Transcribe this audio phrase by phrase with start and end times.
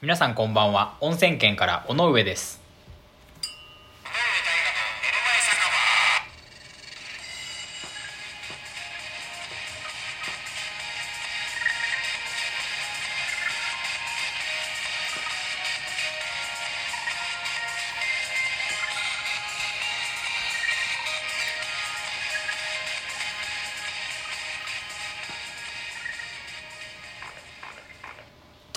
[0.00, 0.94] 皆さんこんばんは。
[1.00, 2.67] 温泉県から尾上です。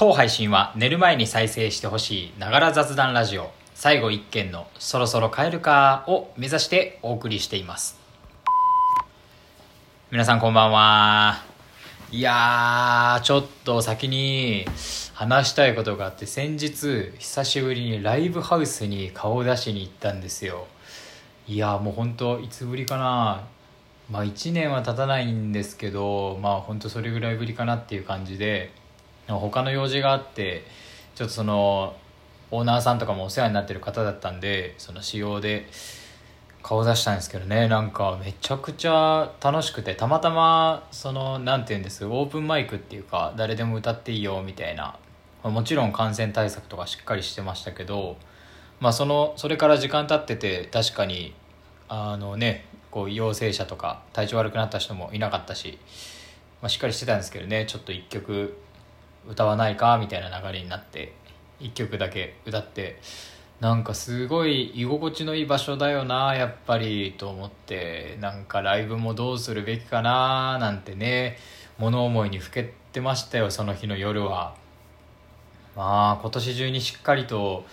[0.01, 3.51] 当配信は寝る前に再生してほしいながら雑談ラジオ。
[3.75, 7.99] 最後一件のそろそろ帰るかを目指してお送りしています。
[10.09, 11.43] 皆さんこんばんは。
[12.09, 14.65] いやーちょっと先に
[15.13, 20.65] 話したいことがあって先日久しぶりにライブハウスに顔を出しに行ったんですよ。
[21.47, 23.43] いやもう本当いつぶりかな。
[24.09, 28.80] まあ1年は経たないんですけどまあ本当それぐらいぶりかなっていう感じで。
[29.39, 30.63] 他の用事があって
[31.15, 31.95] ちょっとその
[32.51, 35.67] オーナーさんとかもお世話になってる方だったんでその仕様で
[36.63, 44.97] 顔出したんですけどねなんかめちゃくちゃ楽しくてたまたまその何て言うんですオープンマイクっていうか誰でも歌っていいよみたいな
[45.43, 48.17] もちろん感染対策とかしっかりしてましたけど
[48.79, 51.33] まあそのそれから時間経ってて確かに
[51.87, 55.79] あのねこう陽性者とか体調悪くなった人もいなかったし、
[56.61, 58.57] まあ、しっかりしてたんですけどねちょっと一曲
[59.27, 61.13] 歌わないかみたいな流れになって
[61.59, 62.99] 1曲だけ歌って
[63.59, 71.37] なんかすごい居心地のいい場所だよなやっぱりと思ってなんかライブもどうするべきかななんてね
[71.77, 74.55] 物思いにふけてましたよその日の夜は。
[75.75, 77.65] まあ今年中にしっかりと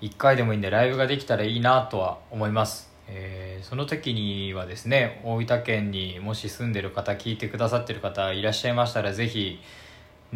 [0.00, 2.90] 1回でもいいんでライブができたらいいなとは思います。
[3.08, 9.60] えー、その時にはですね大分県にもし住んでる方聞いてくださってる方いらっしゃいましたらぜひ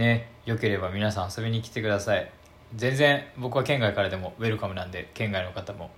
[0.00, 2.30] ねよければ皆さん遊びに来てください。
[2.74, 5.90] 全然僕は県外からでもウェルカムなんで県外の方も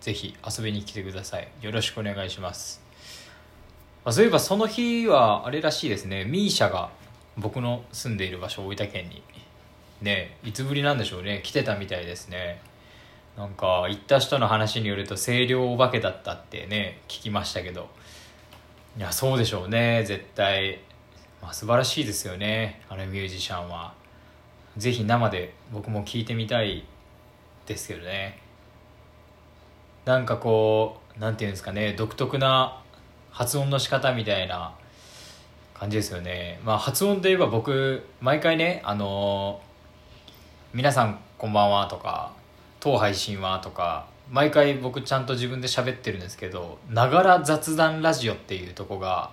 [0.00, 1.48] ぜひ遊びに来てください。
[1.60, 2.80] よろしくお願いします。
[4.04, 6.22] あそういえばその日はあれらしいですね。
[6.22, 6.90] misia が
[7.36, 9.22] 僕の住んでいる場所大分県に。
[10.00, 11.40] ねいつぶりなんでしょうね。
[11.42, 12.60] 来てたみたいですね。
[13.36, 17.88] なんか行った人の話によると清涼お化けだったってね聞きましたけど。
[18.96, 20.04] いやそうでしょうね。
[20.04, 20.80] 絶対。
[21.42, 23.94] まあ、素晴らしいですよねあのミュージシャンは。
[24.76, 26.84] ぜひ生で僕も聴いてみたい
[27.66, 28.38] ですけどね。
[30.04, 32.80] なんかこうなんていうんですかね独特な
[33.30, 34.72] 発音の仕方みたいな
[35.74, 36.60] 感じですよね。
[36.64, 42.32] まあ発音といえば僕毎回ねあのー、皆さんこんばんは」とか
[42.80, 49.30] 「当配信は」とか毎回僕ちゃんと自分で喋ってるんですけど「ながら雑談ラジオ」っていうとこが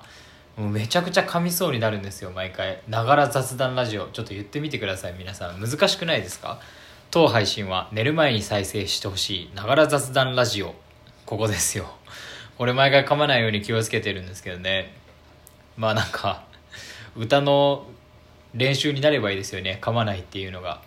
[0.58, 2.82] もうめちゃくちゃ噛みそうになるんですよ毎回。
[2.88, 4.08] ながら雑談ラジオ。
[4.08, 5.60] ちょっと言ってみてください皆さん。
[5.60, 6.60] 難しくないですか？
[7.12, 10.74] 当配信は寝る前に再生してほしいながら雑談ラジオ。
[11.26, 11.88] ここですよ。
[12.58, 14.94] これ毎回噛まないように気をつけてるんですけどね。
[15.76, 16.46] まあなんか
[17.18, 17.86] 歌の
[18.54, 20.82] 練習になればいいですよね噛まないっていうのが。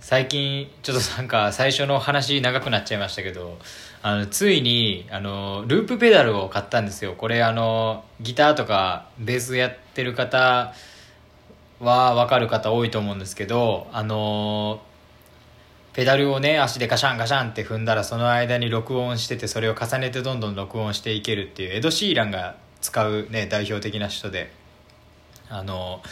[0.00, 3.58] 最近ちょっとなんか最初の話長くなっちゃいましたけど
[4.04, 7.14] あのついにあのループペダルを買ったんですよ。
[7.14, 10.74] これあのギターとかベースやってる方
[11.78, 14.82] は分かる方多いと思うんですけどあの
[15.92, 24.52] ペダルをね足でガシャンガシャンって踏んだらその間に録音しててそれを重ねてどんどん録音していけるっていうエド・シーランが使うね代表的な人で
[25.48, 26.02] あの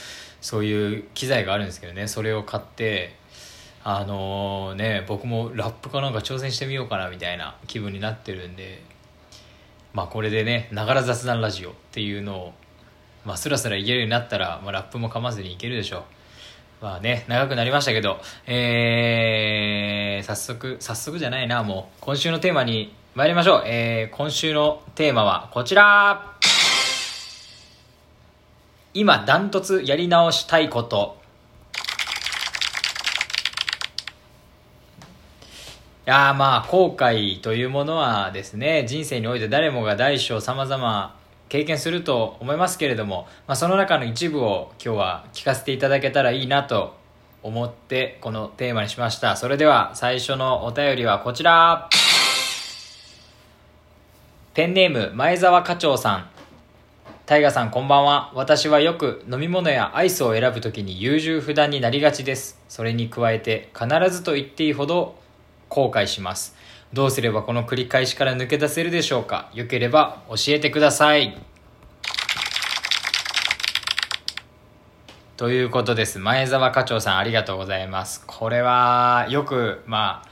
[0.40, 3.14] そういう機材があるんですけどねそれを買って
[3.82, 8.82] あのー、ね僕もラップかなんか挑戦してみようかなみたいな気分になってるんで
[9.94, 12.52] まあこれでねながら雑談ラジオっていうのを
[13.24, 16.02] まあスラスラいけるようになったら、まあ、ラップも噛まずにいけるでしょう。
[16.82, 23.62] まあね長くなりましたけどえー、早速早速じゃないなもう今週のテーマに参りましょう。
[23.66, 26.36] えー、今週のテーマはこちら。
[28.92, 31.19] 今ダントツやり直したいこと。
[36.10, 41.16] やまあ後悔というものはですね人生において誰もが大小さまざま
[41.48, 46.96] 経験すると思いますけれども、まあ、その中の一部を今日は聞かせていただけたらいいなと
[47.44, 49.36] 思ってこのテーマにしました。
[49.36, 51.88] それでは最初のお便りはこちら。
[54.52, 56.28] ペンネーム前澤課長さん。
[57.24, 58.32] タイガさんこんばんは。
[58.34, 62.60] 私はよく飲み物やアイスを選ぶときに優柔不断になりがちです。
[62.68, 65.19] それに加えて必ずと言っていいほど
[65.70, 66.54] 後悔します。
[66.92, 69.48] どうすればこの繰り返しから抜け出せるでしょうか？
[69.54, 71.40] よければ教えてください。
[75.36, 76.18] ということです。
[76.18, 78.22] 前澤課長さんありがとうございます。
[78.26, 80.22] これは、よく、ま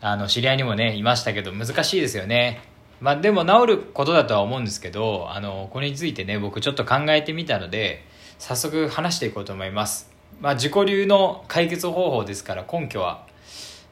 [0.00, 2.62] あ、あの、知り合いにもね、いましたけど、難しいですよね。
[3.02, 8.06] まあ、でも治ることだとは思うんですけど、あの、これについてね、僕ちょっと考えてみたので、
[8.38, 10.10] 早速話していこうと思います。
[10.40, 13.26] まあ、自己流の解決方法ですから、根拠は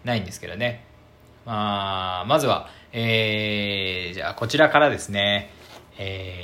[0.06, 0.85] ないんですけどね。
[1.44, 5.50] まあ、まずは、えー、じゃあこちらからですね、
[5.99, 6.43] え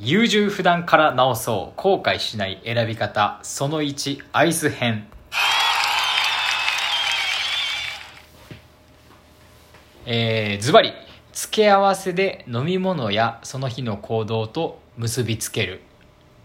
[0.00, 5.06] ー、優柔不断から直そう後悔しない選び方その1アイス編。
[10.06, 10.92] えー、ズバリ
[11.32, 15.80] 付け合わせで飲み物やその日の行動と結びつける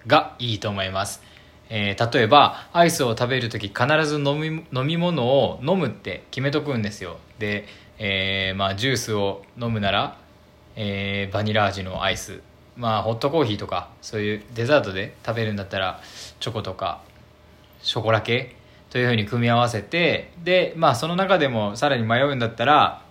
[0.06, 1.24] がいいと思います、
[1.70, 7.18] えー例えばアイスを食べる時必ず飲み飲み物を飲むって決めとくんですよ。
[7.40, 7.66] で、
[7.98, 10.18] えーまあ、ジュースを飲むなら、
[10.76, 12.42] えーバニラ味のアイス。
[12.78, 16.02] まあホットコーヒーとかそういうデザートで食べるんだったら
[16.40, 17.02] チョコとか
[17.82, 18.56] ショコラ系
[18.90, 23.02] というふうに組み合わせてでまあその中でもさらに迷うんだったら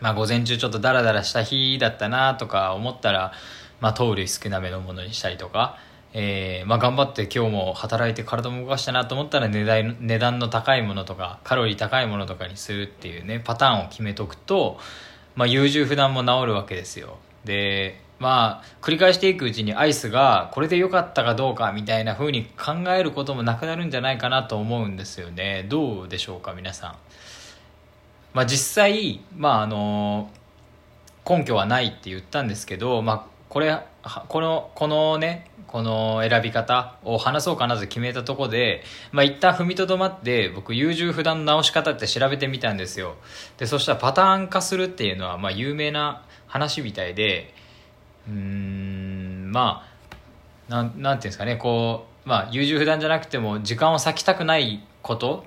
[0.00, 3.32] まあ午前中ちょっとダラダラした日だったなとか思ったら、
[3.80, 5.78] まあ、糖類少なめのものにしたりとか、
[6.14, 14.78] えーまあ、頑張って今日も働いて体も動かしたなと思ったら値段値段の高いものとかカロリー高いものとかにするっていうねパターンを決めとくと、
[15.36, 17.18] まあ、優柔不断も治るわけですよ。
[17.44, 25.66] でまあ繰り返していくうちにアイスがこれで良かったかどうかみたいな風に考えることもなくなるんじゃないかなと思うんですよね。
[25.68, 26.96] どうでしょうか皆さん。
[28.34, 30.30] まあ、実際、まあ、あの
[31.28, 33.78] 根拠はないって言ったんですけど、まあ、これ
[34.28, 43.16] このこのねこの選び方を話そうかなと決めたとこで、まあ、一旦踏みとどまって僕優柔不断の直し方って調べてみたんですよ。
[43.58, 47.54] でそしたらパターン化するっていうのはまあ有名な話みたいで
[48.28, 49.86] うんま
[50.68, 55.44] あなんなんていうんですかねこう、まあ、優柔不断じゃなくても時間を割きたくないこと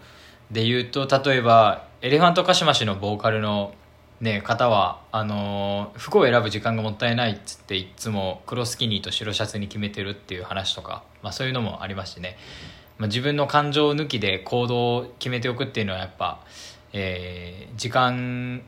[0.52, 3.74] で言うと例えばエレファントカシマシのボーカルの、
[4.22, 12.38] ね、方はあのー服を選ぶ時間がもったいないっつっていつも黒スキニーと白シャツに決めてるっていう話とか、まあ、そういうのもありましてね、
[12.98, 16.40] まあ、自分の感情抜きで行動を決めておくっていうのはやっぱ、
[16.94, 18.62] えー時間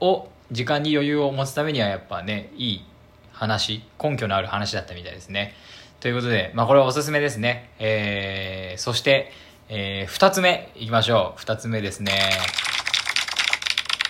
[0.00, 2.84] を時間に余裕を持つためにはやっぱねいい
[3.32, 5.54] 話根拠のある話だったみたいですね。
[6.00, 9.30] ということで、まあ、これはおすすめですね、えーそして、
[9.68, 11.38] えー二つ目いきましょう。
[11.38, 12.12] 二つ目ですね。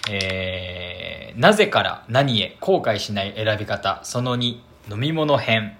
[0.09, 4.59] えーなぜから何へ後悔しない選び方その2
[4.91, 5.77] 飲み物編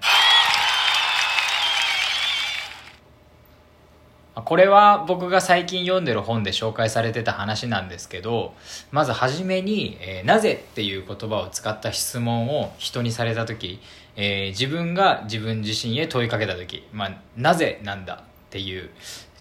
[4.33, 8.53] これは僕が最近読んでる本で紹介されてた話なんですけど
[8.91, 13.81] まず初めに、えーなぜ?」っていう言葉を使った質問を人にされた時、
[14.15, 18.17] えー自分が自分自身へ問いかけた時、まあ、なぜなんだっ
[18.49, 18.89] ていう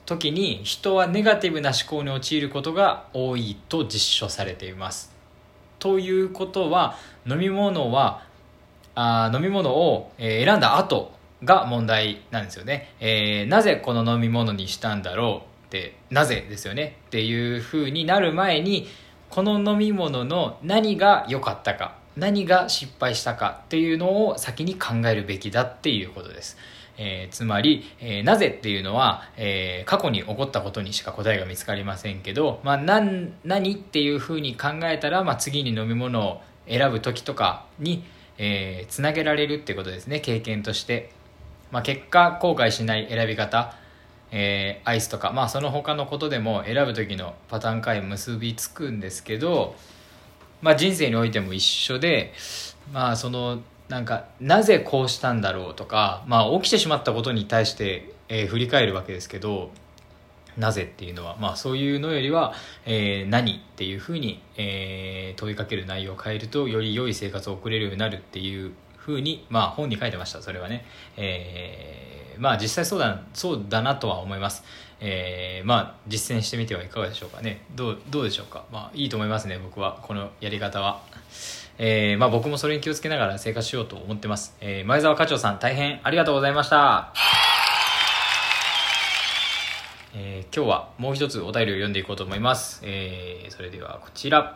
[0.07, 5.15] 時に人はネガティブな思考に陥ることが多いと実証されています。
[5.79, 8.23] ということは飲み物は
[8.95, 11.13] あ飲み物を、選んだ後
[11.45, 16.99] が問題なんですよね、えーなぜこの飲み物にしたんだろうってなぜですよね？
[17.07, 18.89] っていう風になる前に
[19.31, 26.59] この飲み物の何が良かったか何が失敗したかっていうのを先に考えるべきだっていうことです。
[27.03, 33.03] えーつまり、えーなぜっていうのは、えー過去に起こったことにしか答えが見つかりませんけど、まあ、な
[33.43, 38.05] 何っていうふうに考えたら、まあ、次に飲み物を選ぶ時とかに、
[38.37, 41.11] えーつなげられるってことですね経験として、
[41.71, 43.75] まあ、結果後悔しない選び方
[44.31, 49.75] えーアイスとか、まあ、その他のことでも選ぶ時のパターン化へ結びつくんですけど、
[50.61, 52.35] まあ、人生においても一緒で、
[52.93, 53.61] まあ、その
[53.91, 59.71] なんかなぜこうしたんだろうとか、まあ、起きてしまったことに対して、えー振り返るわけですけど
[60.57, 62.55] なぜっていうのは、まあ、そういうのよりは、
[62.87, 70.85] えー何っていうふうに、えー問いかける内容を変えるとより良い生活を送れるようになるっていうふうに、まあ、本に書いてましたそれはね、
[71.17, 74.63] えーまあ実際そうだそうだなとは思います、
[75.01, 77.67] えーまあ実践してみてはいかがでしょうかね。
[77.75, 79.99] どうどうでしょうか、まあ、いいと思いますね僕は。
[80.03, 81.03] このやり方は。
[81.83, 87.15] えーまあ、僕もそれに気をつけながら生活しようと思ってます、えー前澤課長さん大変ありがとうございました。
[90.15, 94.55] えー今日はもう一つお便りを読んでいこうと思います、えーそれではこちら。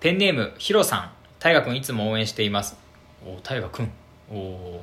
[0.00, 1.10] ペンネームヒロさん。
[1.38, 2.76] 大河君いつも応援しています。
[3.24, 3.90] お大河君。
[4.30, 4.82] お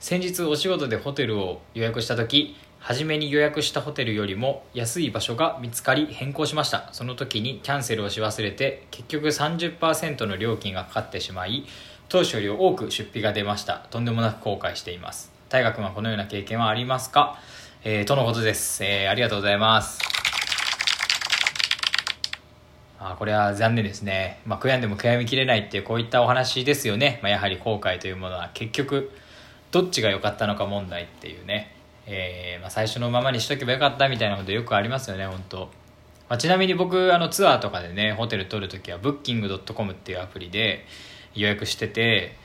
[0.00, 11.64] 先日お仕事でホテルを予約した時初めに予約したホテルよりも安い場所が見つかり変更しましたその時にキャンセルをし忘れて結局30%の料金がかかってしまい
[12.10, 17.38] 当初より多く出費が出ましたとんでもなく後悔しています大河君はこのような経験はありますか？
[17.84, 18.82] えー、とのことです。
[18.82, 20.00] えー、ありがとうございます。
[22.98, 24.40] あこれは残念ですね。
[24.46, 27.20] まあ、悔やんでも悔やみきれないっていうこういったお話ですよね。
[27.22, 29.12] まあ、やはり後悔というものは結局、
[29.70, 31.73] どっちが良かったのか問題っていうね。
[32.06, 35.58] えー、まあ、最初のままにしとけばよかったみたいなことよくありますよね、本当。
[36.28, 40.84] まあ、ちなみに僕、あのツアーとかでね、ホテル取るときは Booking.com っていうアプリで
[41.34, 42.36] 予約してて、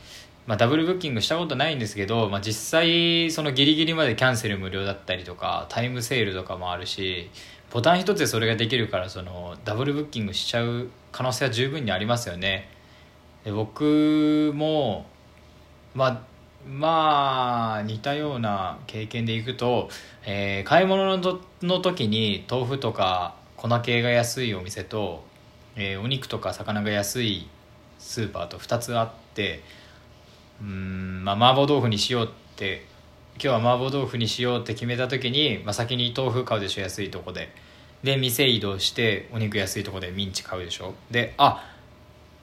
[0.50, 7.30] まあ、ダブルブッキングしたことないんですけど、まあ、実際そのギリギリまでキャンセル無料だったりとかタイムセールとかもあるし
[7.72, 12.68] ボタン一つでそれができるからそのダブルブッキングしちゃう可能性は十分にありますよね。
[13.46, 15.06] で僕も
[15.94, 16.22] まあ
[16.68, 19.90] まあ似たような経験でいくと、
[20.26, 25.24] えー、買い物のの時に豆腐とか粉系が安いお店と、
[25.76, 27.48] えー、お肉とか魚が安い
[27.98, 29.62] スーパーと2つあって
[30.62, 32.86] うんまあ麻婆豆腐にしようって
[33.36, 37.50] 今日は麻婆豆腐にしようって決めた時に、まあ、先に豆腐買うでしょ安いとこで。
[38.04, 40.94] で店移動してお肉安いとこでミンチ買うでしょ。
[41.12, 41.66] であ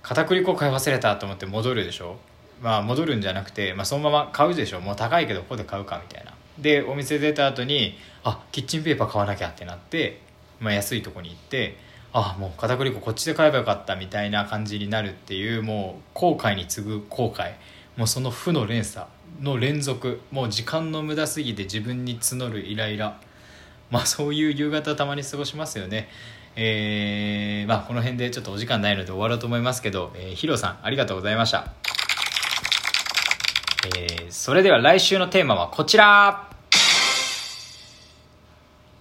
[0.02, 2.16] 片栗粉買い忘れたと思って戻るでしょ。
[2.60, 4.80] まあ戻るんじゃなくて、まあ、そのまま買うでしょ。
[4.80, 6.32] もう高いけどここで買うかみたいな。
[6.58, 10.20] でお店出た後にあキッチンペーパー買わなきゃってなって、
[10.58, 11.76] まあ、安いとこに行って
[12.12, 17.52] あもう片栗粉こっちで買えばよかったみたいな感じになるっていうもう後悔に次ぐ後悔。
[17.96, 19.06] もうその負の連鎖
[19.40, 20.20] の連続。
[20.30, 23.20] もう時間の無駄すぎて自分に募るイライラ。
[23.90, 26.08] まあそういう夕方たまに過ごしますよね。
[26.56, 31.85] えー、まあこの辺でちょっとお時間ないので終わろうと思いますけど、えー、ヒロさんありがとうございました。
[33.86, 36.50] えー、それでは来週のテーマはこちら。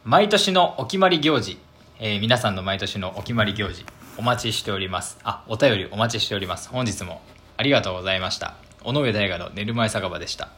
[0.04, 1.58] 毎年のお決まり行事、
[2.00, 3.84] えー、皆さんの毎年のお決まり行事
[4.18, 5.18] お待ちしております。
[5.24, 6.70] あお便りお待ちしております。
[6.70, 7.22] 本日も
[7.58, 8.54] ありがとうございました。
[8.84, 10.50] 尾上大河の寝る前酒場でした。